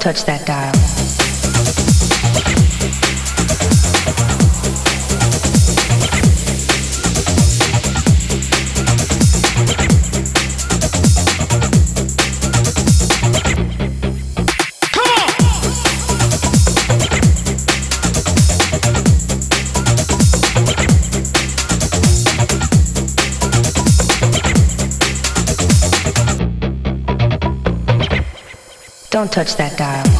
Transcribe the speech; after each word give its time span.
touch 0.00 0.24
that 0.24 0.46
dial. 0.46 0.79
Don't 29.10 29.32
touch 29.32 29.56
that 29.56 29.76
dial. 29.76 30.19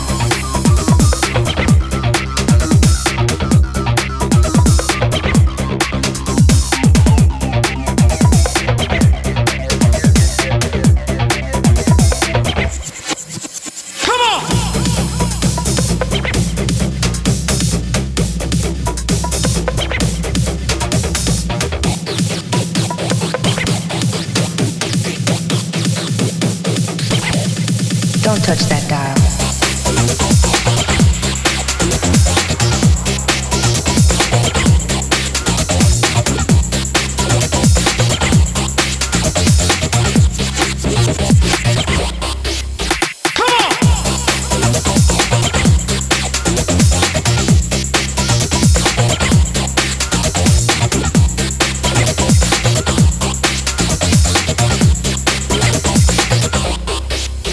Touch 28.51 28.69
that 28.69 28.90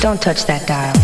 Don't 0.08 0.22
touch 0.22 0.46
that 0.46 0.66
dial. 0.66 0.97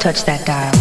Touch 0.00 0.24
that 0.24 0.46
dial. 0.46 0.79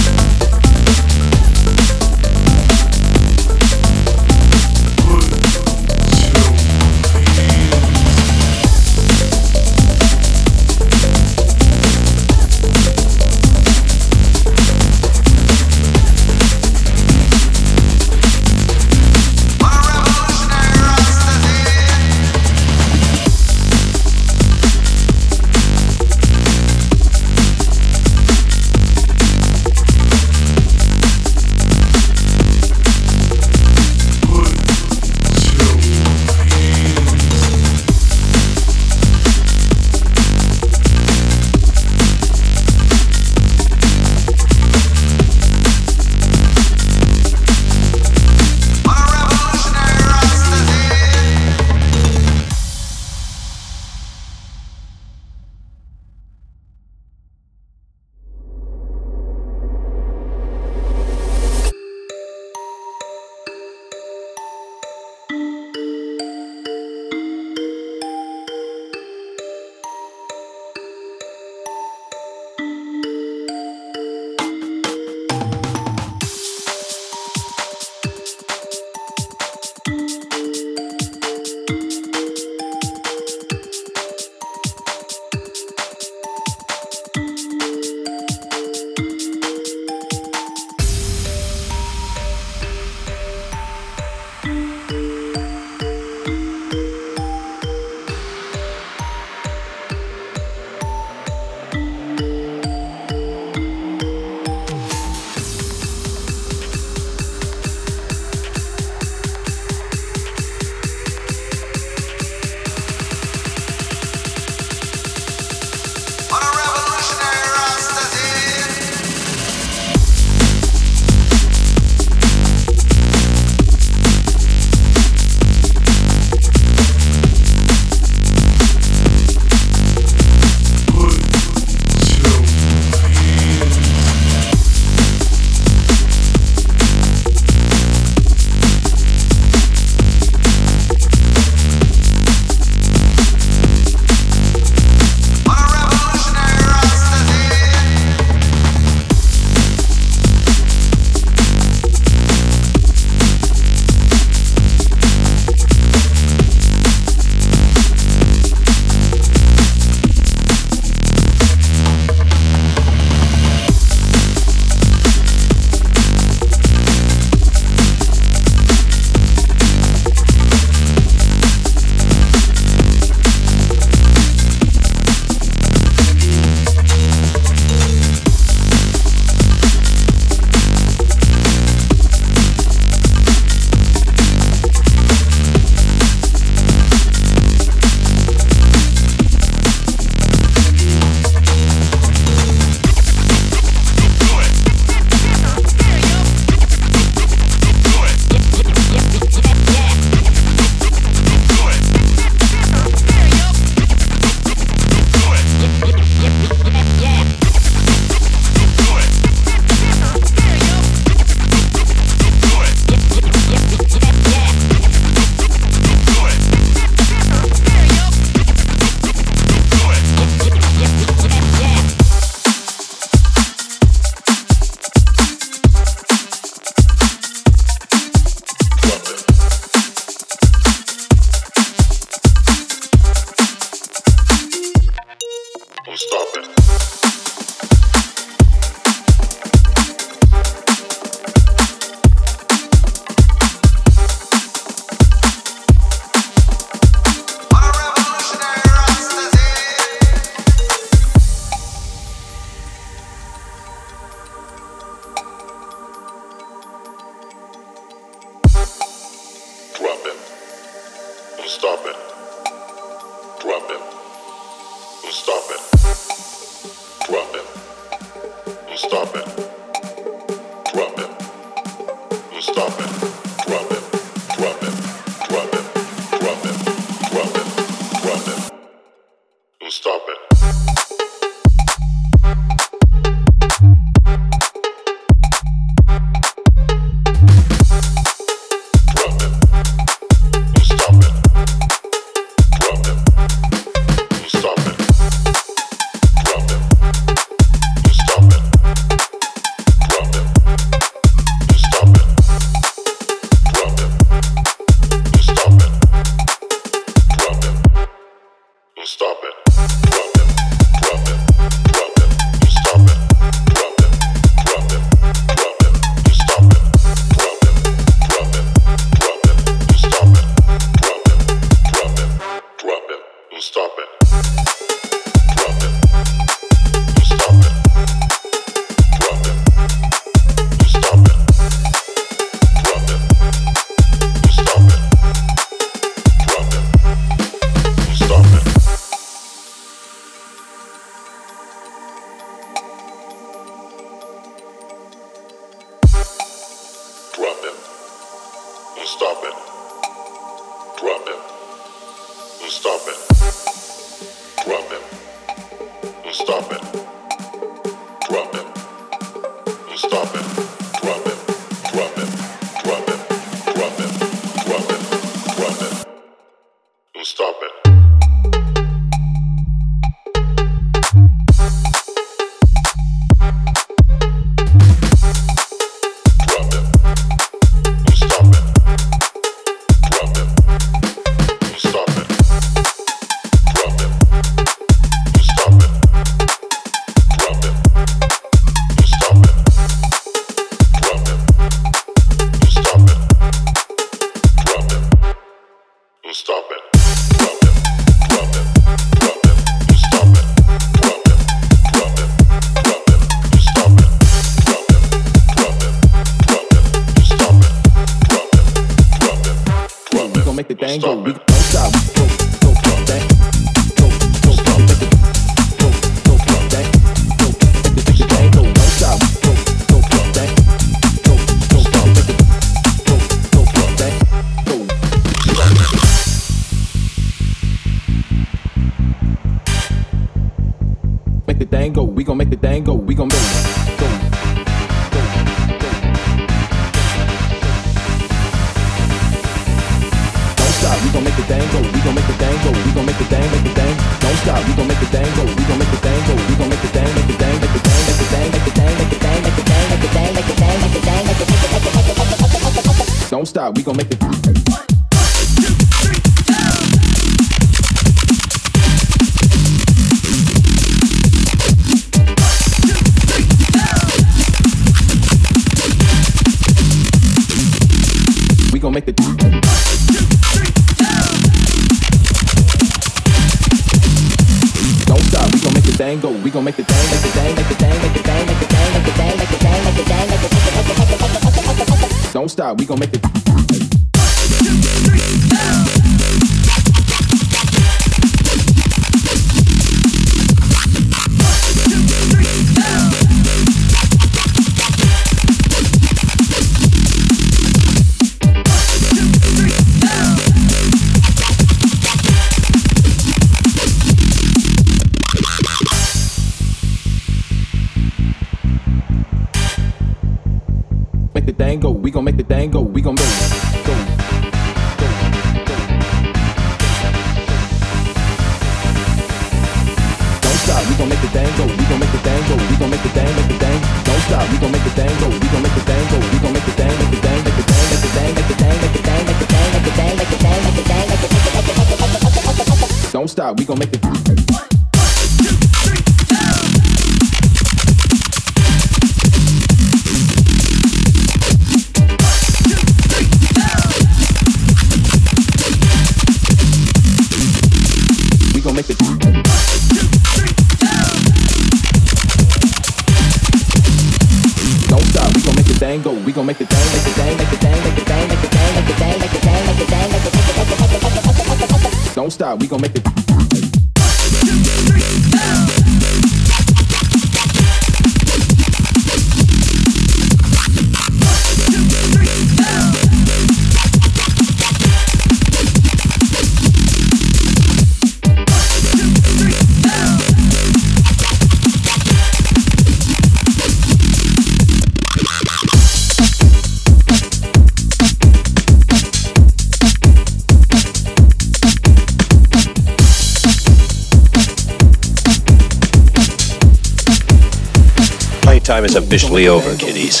Playtime 598.54 598.66
is 598.66 598.76
officially 598.76 599.26
over, 599.26 599.56
kiddies. 599.56 600.00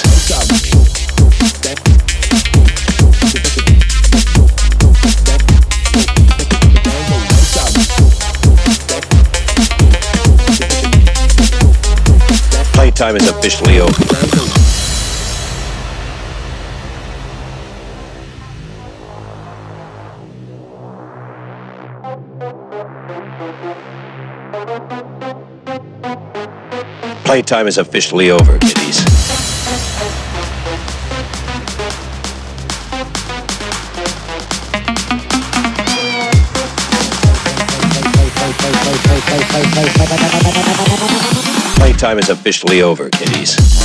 Playtime 12.74 13.16
is 13.16 13.28
officially 13.28 13.80
over. 13.80 14.43
Playtime 27.34 27.66
is 27.66 27.78
officially 27.78 28.30
over, 28.30 28.60
kiddies. 28.60 29.04
Playtime 41.74 42.20
is 42.20 42.28
officially 42.28 42.82
over, 42.82 43.10
kiddies. 43.10 43.83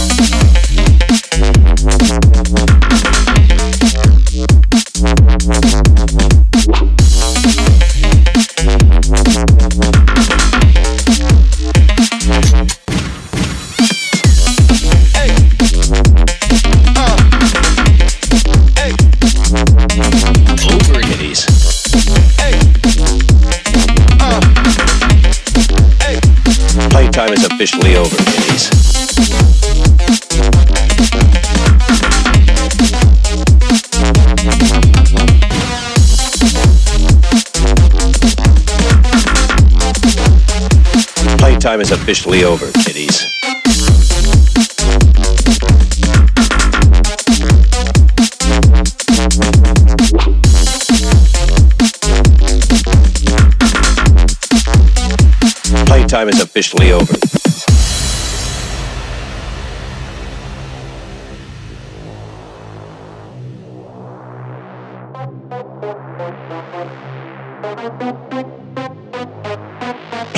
Officially 27.61 27.97
over, 27.97 28.15
kiddies. 28.15 28.69
Playtime 41.37 41.81
is 41.81 41.91
officially 41.91 42.45
over, 42.45 42.71
kiddies. 42.71 43.25
Playtime 55.85 56.29
is 56.29 56.39
officially 56.39 56.93
over. 56.93 57.28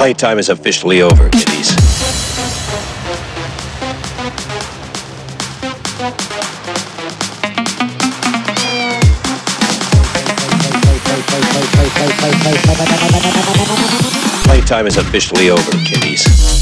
Playtime 0.01 0.39
is 0.39 0.49
officially 0.49 1.03
over, 1.03 1.29
kiddies. 1.29 1.75
Playtime 14.43 14.87
is 14.87 14.97
officially 14.97 15.51
over, 15.51 15.71
kiddies. 15.85 16.60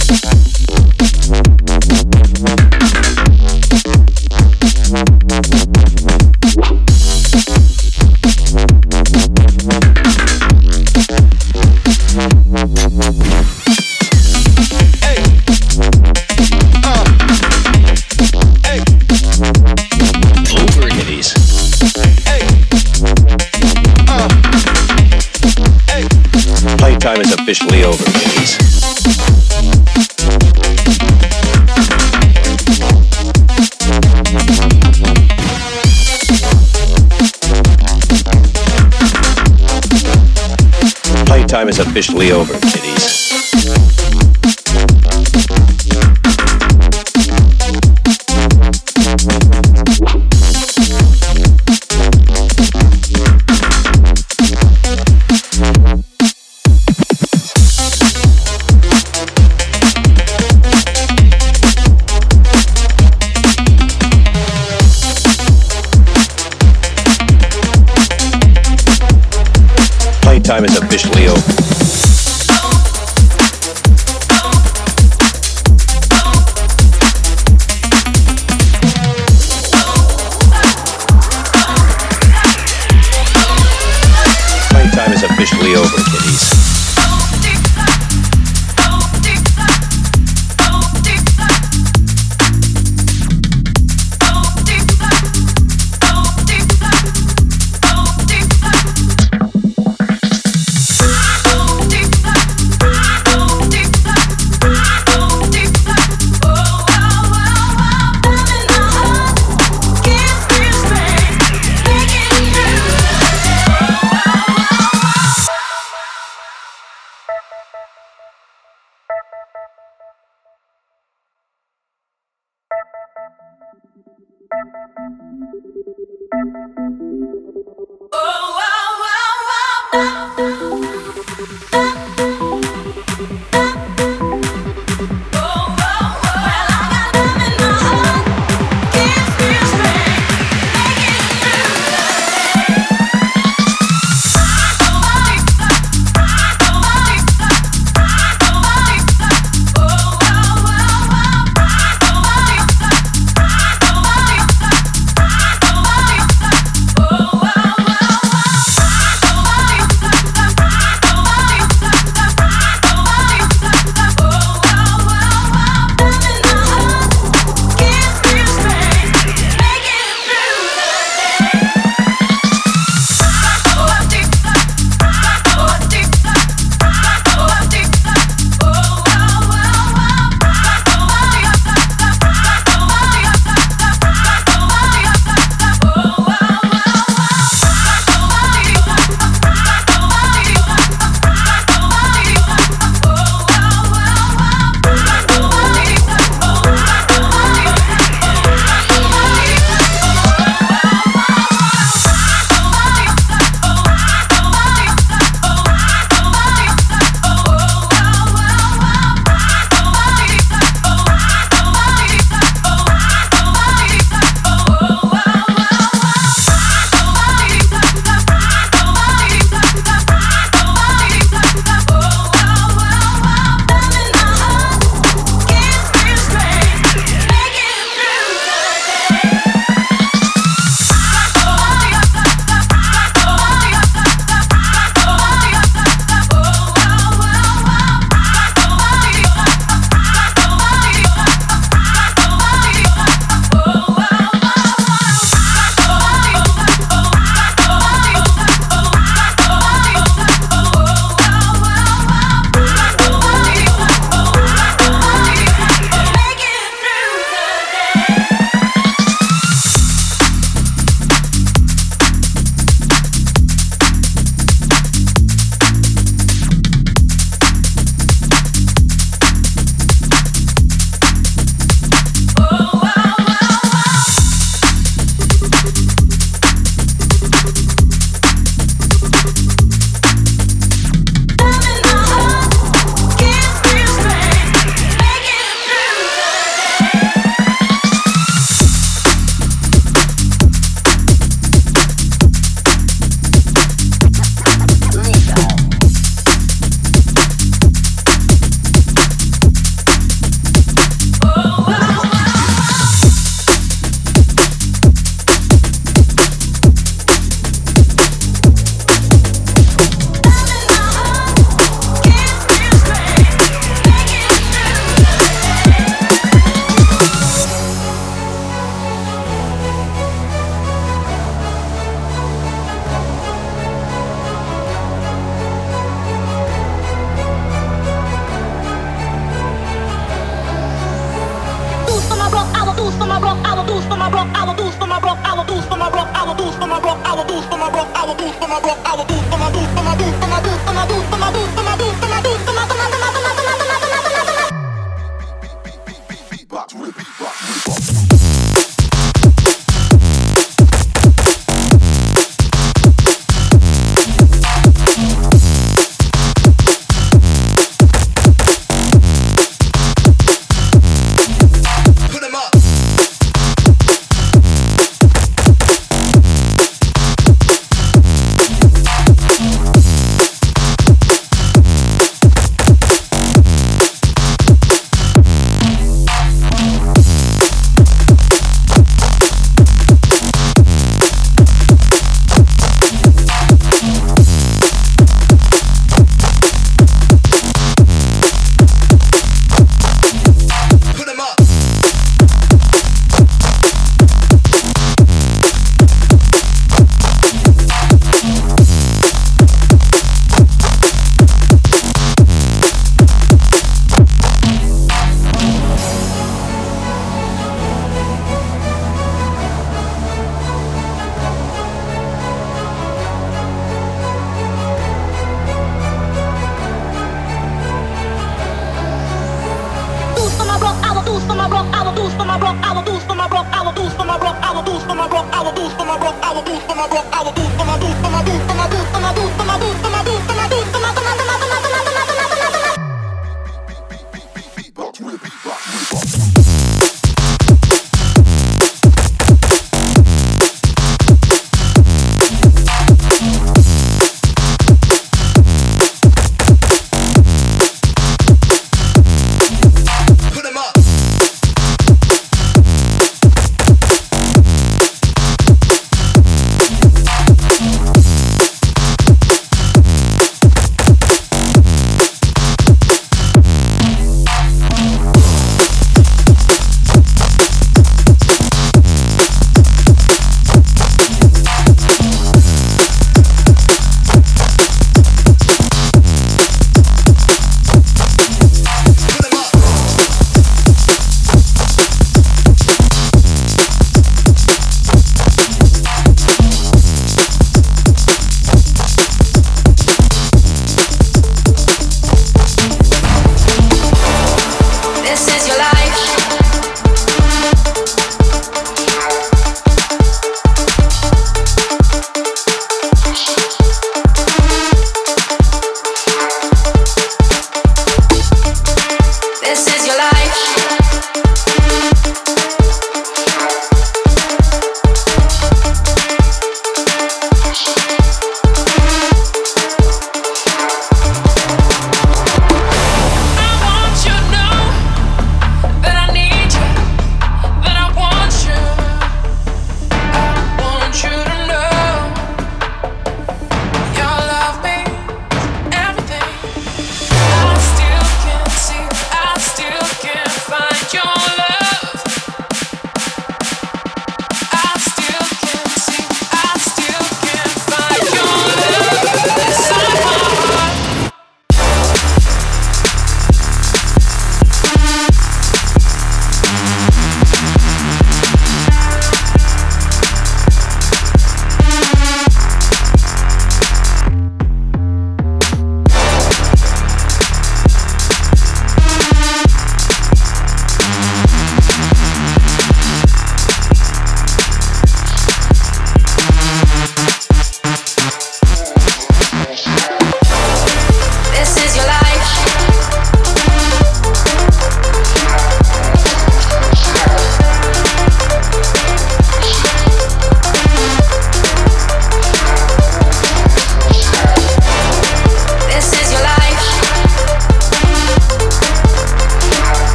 Playtime 41.60 41.70
is 41.70 41.80
officially 41.80 42.32
over, 42.32 42.54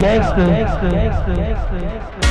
Gangster. 0.00 0.46
Gangster. 0.46 0.90
Gangster. 0.90 1.34
Gangster. 1.34 2.29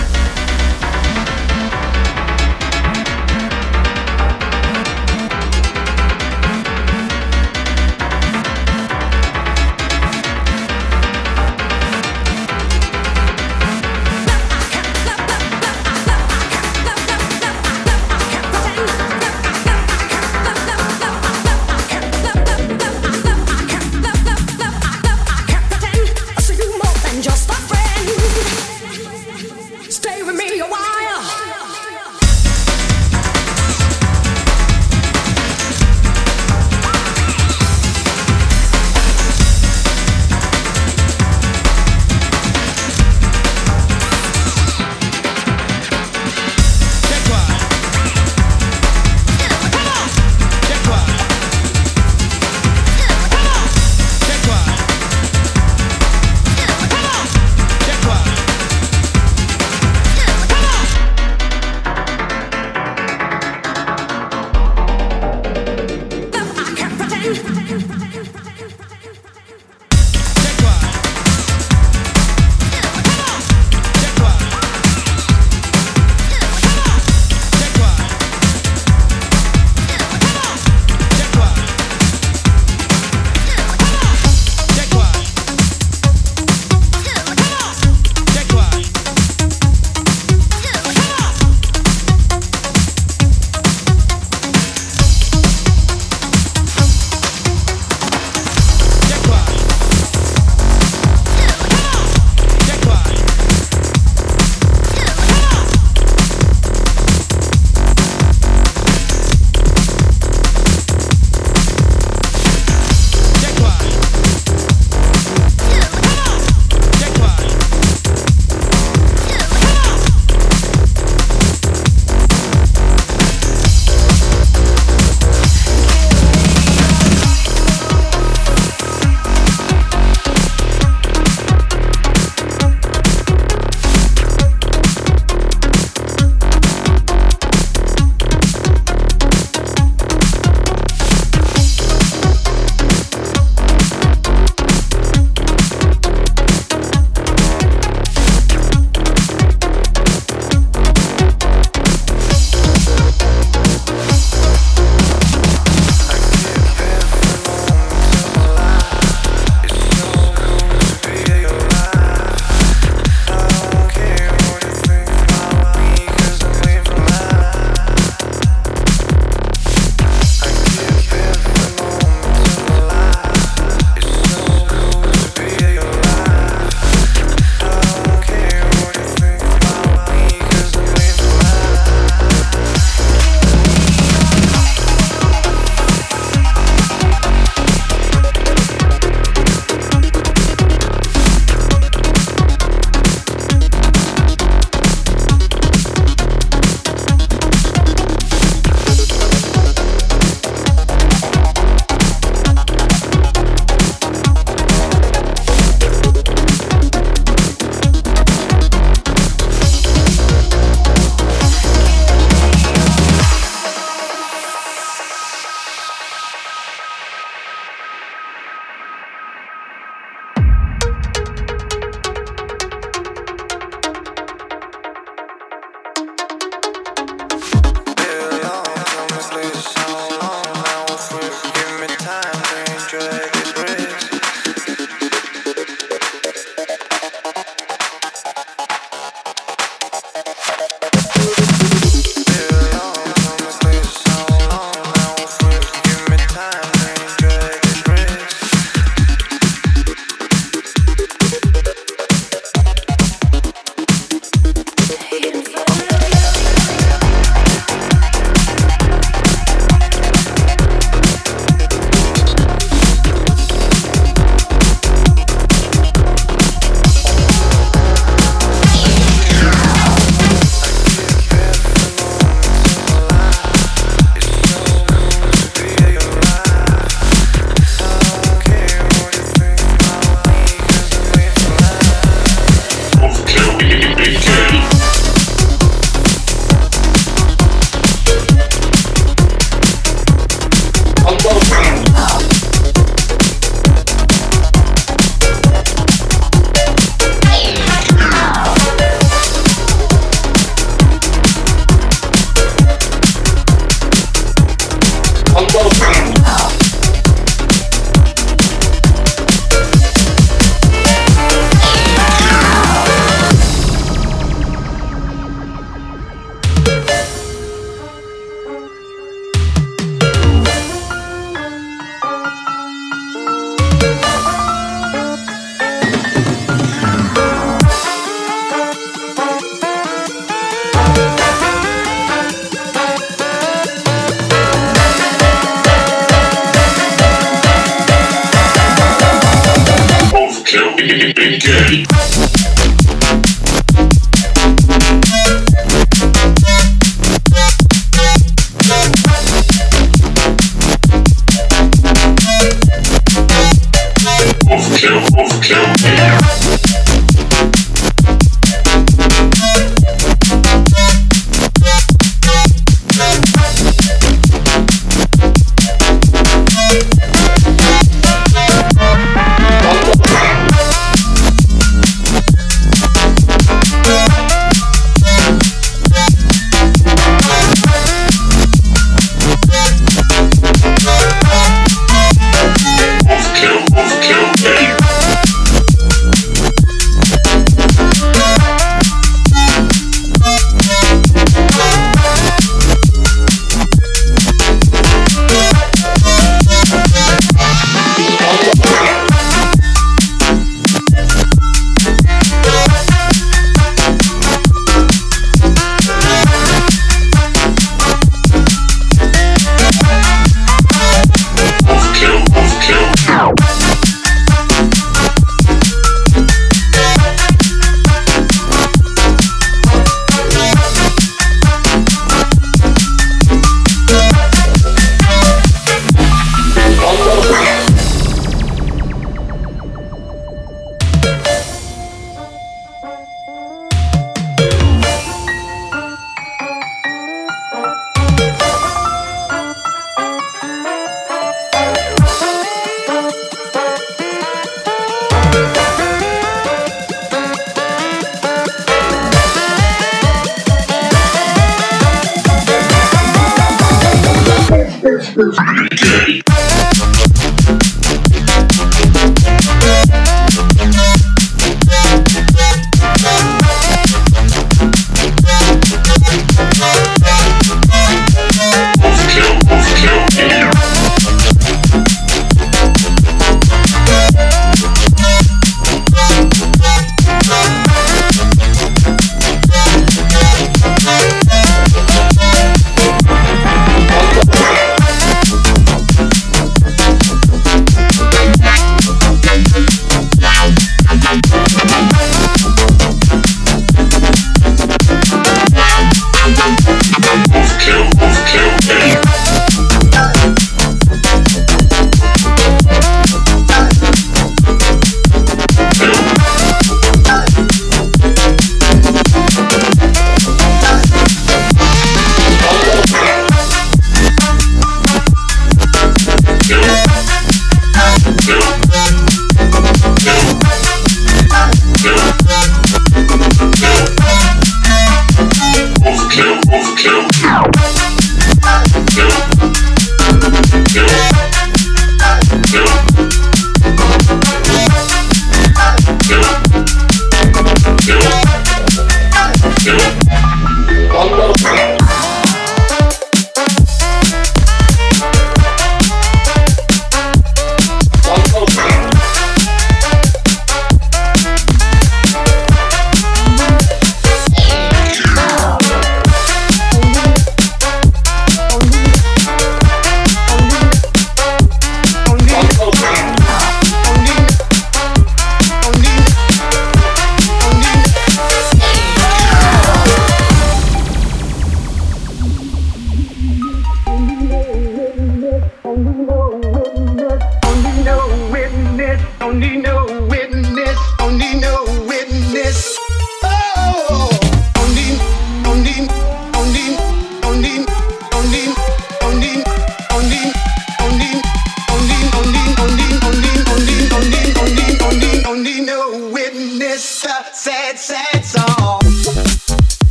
Begin. 341.19 341.98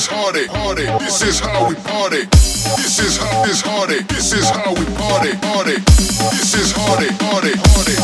is 0.00 0.06
hardy, 0.06 0.46
hardy. 0.46 0.86
This 1.04 1.20
is 1.22 1.40
how 1.40 1.68
we 1.68 1.74
party. 1.74 2.24
This 2.24 2.98
is 3.00 3.18
how 3.18 3.44
this 3.44 3.60
hardy. 3.60 4.02
This 4.04 4.32
is 4.32 4.48
how 4.48 4.72
we 4.72 4.84
party, 4.96 5.36
party. 5.36 5.76
This 6.36 6.54
is 6.54 6.72
hardy, 6.72 7.08
hardy, 7.20 7.52
hardy. 7.54 7.99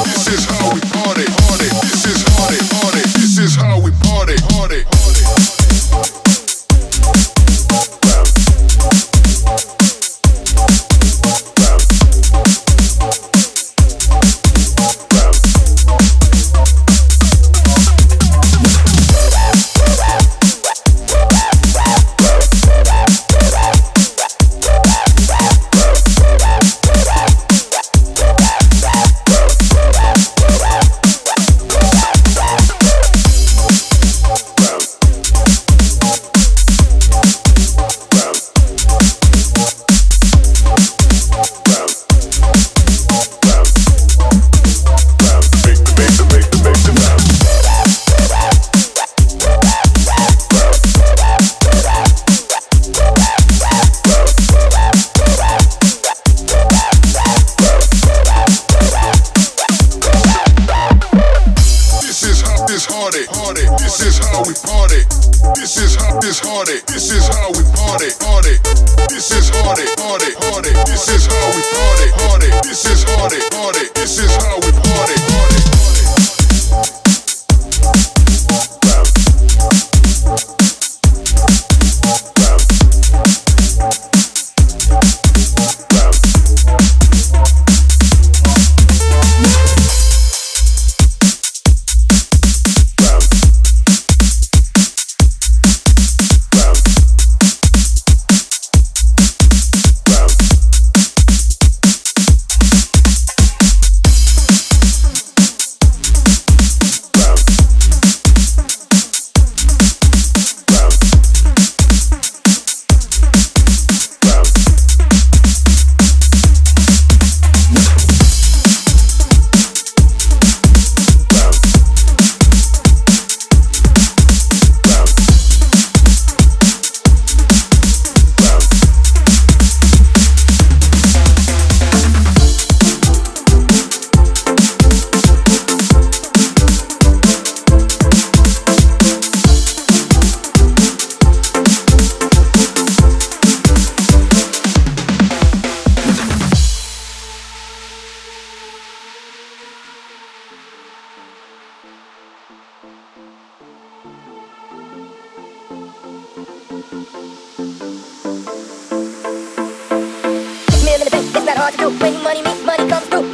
Money 162.12 162.40
money 162.42 162.64
money 162.64 162.88
comes 162.88 163.06
through, 163.08 163.25